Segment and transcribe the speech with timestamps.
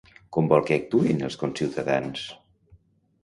[0.35, 2.23] Com vol que actuïn els conciutadans?